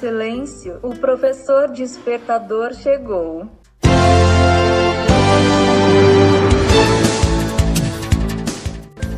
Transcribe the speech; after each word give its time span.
silêncio. 0.00 0.78
O 0.82 0.96
professor 0.96 1.70
despertador 1.70 2.72
chegou. 2.72 3.46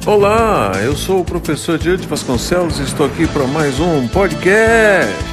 Olá, 0.05 0.73
eu 0.85 0.97
sou 0.97 1.21
o 1.21 1.25
professor 1.25 1.79
Diante 1.79 2.09
Vasconcelos 2.09 2.81
e 2.81 2.83
estou 2.83 3.07
aqui 3.07 3.29
para 3.29 3.47
mais 3.47 3.79
um 3.79 4.09
podcast. 4.09 5.32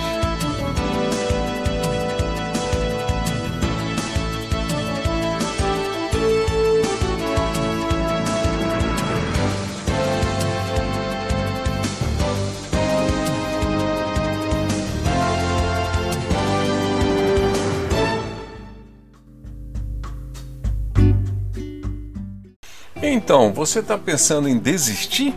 Então, 23.02 23.53
você 23.53 23.80
está 23.80 23.98
pensando 23.98 24.49
em 24.49 24.58
desistir? 24.58 25.34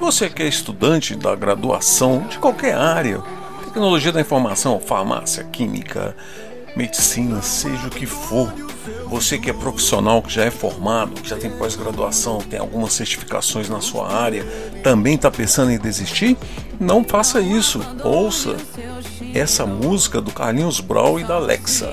Você 0.00 0.30
que 0.30 0.42
é 0.42 0.48
estudante 0.48 1.14
da 1.14 1.34
graduação 1.34 2.20
de 2.28 2.38
qualquer 2.38 2.74
área, 2.74 3.22
tecnologia 3.64 4.10
da 4.10 4.20
informação, 4.20 4.80
farmácia, 4.80 5.44
química, 5.44 6.16
medicina, 6.74 7.42
seja 7.42 7.86
o 7.86 7.90
que 7.90 8.06
for. 8.06 8.52
Você 9.06 9.38
que 9.38 9.50
é 9.50 9.52
profissional, 9.52 10.22
que 10.22 10.32
já 10.32 10.44
é 10.44 10.50
formado, 10.50 11.20
que 11.20 11.28
já 11.28 11.36
tem 11.36 11.50
pós-graduação, 11.50 12.38
tem 12.38 12.58
algumas 12.58 12.94
certificações 12.94 13.68
na 13.68 13.82
sua 13.82 14.10
área, 14.10 14.42
também 14.82 15.16
está 15.16 15.30
pensando 15.30 15.70
em 15.70 15.78
desistir? 15.78 16.36
Não 16.80 17.04
faça 17.04 17.40
isso. 17.42 17.80
Ouça 18.02 18.56
essa 19.34 19.66
música 19.66 20.18
do 20.20 20.32
Carlinhos 20.32 20.80
Brau 20.80 21.20
e 21.20 21.24
da 21.24 21.34
Alexa. 21.34 21.92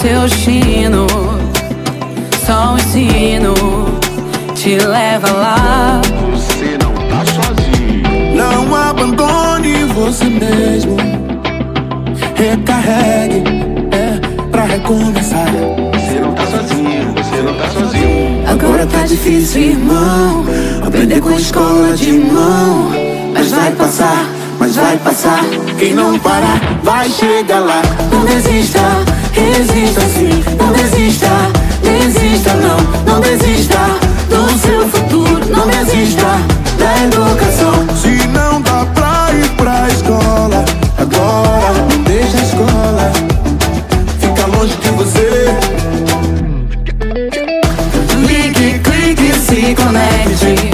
Seu 0.00 0.22
destino. 0.22 1.06
Só 2.46 2.74
o 2.74 2.78
ensino 2.78 3.54
te 4.54 4.78
leva 4.78 5.30
lá. 5.30 6.00
Você 6.32 6.78
não 6.82 6.92
tá 7.08 7.22
sozinho. 7.26 8.34
Não 8.34 8.74
abandone 8.74 9.84
você 9.94 10.24
mesmo. 10.24 10.96
Recarregue, 12.34 13.44
é 13.92 14.46
pra 14.50 14.64
recomeçar. 14.64 15.46
Você 15.92 16.20
não 16.20 16.32
tá 16.32 16.46
sozinho, 16.46 17.14
você 17.14 17.42
não 17.42 17.54
tá 17.54 17.68
sozinho. 17.68 18.42
Agora 18.48 18.86
tá 18.86 19.02
difícil, 19.02 19.62
irmão. 19.62 20.46
Aprender 20.86 21.20
com 21.20 21.28
a 21.28 21.36
escola 21.36 21.94
de 21.94 22.12
mão. 22.12 22.90
Mas 23.34 23.50
vai 23.50 23.70
passar, 23.72 24.26
mas 24.58 24.76
vai 24.76 24.96
passar. 24.96 25.44
Quem 25.78 25.92
não 25.92 26.18
parar, 26.18 26.58
vai 26.82 27.08
chegar 27.10 27.60
lá. 27.60 27.82
Não 28.10 28.24
desista, 28.24 28.80
resista 29.32 30.00
sim. 30.00 30.42
Não 30.58 30.72
desista, 30.72 31.28
desista 31.82 32.54
não. 32.54 32.78
Não 33.12 33.20
desista 33.20 33.78
do 34.28 34.58
seu 34.58 34.88
futuro. 34.88 35.46
Não 35.48 35.66
desista 35.66 36.38
da 36.78 37.04
educação. 37.04 37.86
Se 37.96 38.26
não 38.28 38.60
dá 38.62 38.86
pra 38.94 39.32
ir 39.34 39.48
pra 39.56 39.88
escola, 39.88 40.64
agora 40.98 41.86
deixa 42.06 42.38
a 42.38 42.42
escola. 42.42 43.12
Fica 44.20 44.46
longe 44.46 44.76
de 44.76 44.88
você. 44.90 45.80
se 49.50 49.74
conecte. 49.74 50.70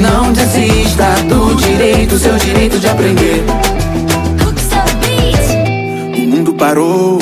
Não 0.00 0.32
desista 0.32 1.04
do 1.28 1.54
direito, 1.54 2.18
seu 2.18 2.36
direito 2.36 2.78
de 2.78 2.88
aprender. 2.88 3.44
O 6.16 6.20
mundo 6.26 6.54
parou, 6.54 7.18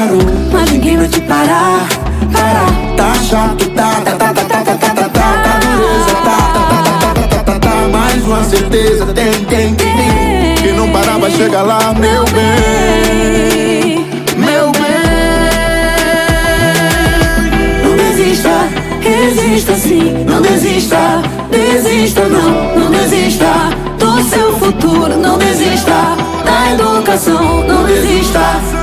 parou, 0.00 0.20
mas 0.50 0.70
ninguém 0.70 0.96
vai 0.96 1.08
te 1.08 1.20
parar, 1.20 1.86
parar. 2.32 2.96
Tá 2.96 3.14
chato, 3.22 3.68
tá, 3.70 4.00
tá, 4.02 4.12
tá, 4.12 4.32
tá, 4.32 4.44
tá, 4.44 4.64
tá, 4.64 4.74
tá, 4.74 4.94
tá, 4.94 5.08
tá, 5.08 5.58
dureza, 5.58 6.14
tá, 6.24 6.36
tá, 6.54 6.62
tá, 6.70 6.82
tá, 6.82 7.12
tá, 7.12 7.28
tá, 7.28 7.42
tá, 7.44 7.58
tá, 7.58 7.88
mais 7.88 8.24
uma 8.24 8.42
certeza, 8.44 9.06
tem, 9.06 9.32
tem, 9.44 9.74
tem, 9.74 9.96
tem. 9.96 10.54
Quem 10.62 10.72
não 10.74 10.88
parar 10.90 11.18
vai 11.18 11.30
chegar 11.30 11.62
lá, 11.62 11.92
meu 11.94 12.24
bem, 12.26 14.06
meu 14.36 14.72
bem. 14.72 14.90
Não 17.84 17.96
desista. 17.96 18.50
Resista 19.02 19.74
sim, 19.76 20.24
não 20.26 20.42
desista, 20.42 21.22
desista 21.50 22.20
não, 22.28 22.78
não 22.78 22.90
desista 22.90 23.46
do 23.98 24.22
seu 24.24 24.52
futuro, 24.58 25.16
não 25.16 25.38
desista 25.38 26.16
não 27.10 27.82
desista, 27.86 28.38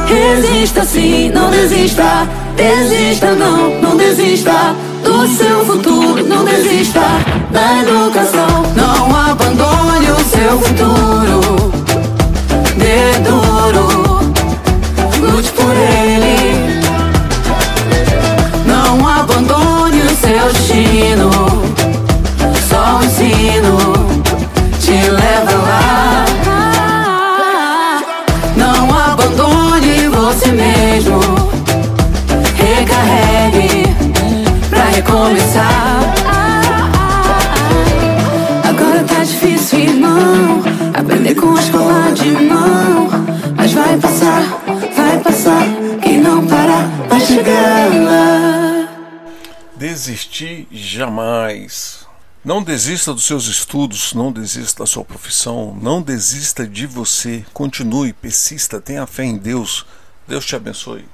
resista 0.05 0.83
sim, 0.83 1.29
não 1.29 1.49
desista, 1.49 2.27
desista 2.57 3.31
não, 3.31 3.81
não 3.81 3.95
desista. 3.95 4.75
Do 5.01 5.25
seu 5.27 5.65
futuro, 5.65 6.27
não 6.27 6.43
desista. 6.43 6.99
Da 7.51 7.81
educação, 7.81 8.46
irmão. 40.17 40.63
Aprender 40.93 41.35
com 41.35 41.55
a 41.55 41.61
escola 41.61 42.11
de 42.13 42.31
mão. 42.31 43.07
Mas 43.55 43.73
vai 43.73 43.99
passar, 43.99 44.41
vai 44.95 45.19
passar. 45.21 45.63
Quem 46.01 46.21
não 46.21 46.45
parar 46.47 46.87
vai 47.07 47.19
chegar 47.19 47.93
lá. 48.03 48.87
Desistir 49.75 50.67
jamais. 50.71 52.05
Não 52.43 52.63
desista 52.63 53.13
dos 53.13 53.25
seus 53.25 53.47
estudos, 53.47 54.13
não 54.13 54.31
desista 54.31 54.83
da 54.83 54.87
sua 54.87 55.03
profissão, 55.03 55.77
não 55.81 56.01
desista 56.01 56.65
de 56.65 56.87
você. 56.87 57.45
Continue, 57.53 58.13
persista, 58.13 58.79
tenha 58.79 59.05
fé 59.05 59.25
em 59.25 59.37
Deus. 59.37 59.85
Deus 60.27 60.45
te 60.45 60.55
abençoe. 60.55 61.05